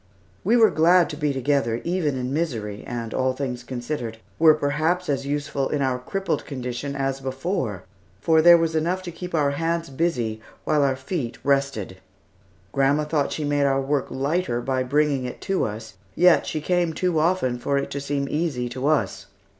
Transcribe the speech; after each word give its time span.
We 0.43 0.57
were 0.57 0.71
glad 0.71 1.11
to 1.11 1.15
be 1.15 1.31
together, 1.31 1.79
even 1.83 2.17
in 2.17 2.33
misery, 2.33 2.83
and 2.87 3.13
all 3.13 3.33
things 3.33 3.63
considered, 3.63 4.17
were 4.39 4.55
perhaps 4.55 5.09
as 5.09 5.27
useful 5.27 5.69
in 5.69 5.83
our 5.83 5.99
crippled 5.99 6.43
condition 6.43 6.95
as 6.95 7.19
before, 7.21 7.83
for 8.19 8.41
there 8.41 8.57
was 8.57 8.75
enough 8.75 9.03
to 9.03 9.11
keep 9.11 9.35
our 9.35 9.51
hands 9.51 9.91
busy 9.91 10.41
while 10.63 10.81
our 10.81 10.95
feet 10.95 11.37
rested. 11.45 11.97
Grandma 12.71 13.03
thought 13.03 13.31
she 13.33 13.43
made 13.43 13.65
our 13.65 13.79
work 13.79 14.07
lighter 14.09 14.59
by 14.59 14.81
bringing 14.81 15.25
it 15.25 15.39
to 15.41 15.65
us, 15.65 15.97
yet 16.15 16.47
she 16.47 16.61
came 16.61 16.93
too 16.93 17.19
often 17.19 17.59
for 17.59 17.77
it 17.77 17.91
to 17.91 18.01
seem 18.01 18.27
easy 18.27 18.67
to 18.69 18.87
us. 18.87 19.27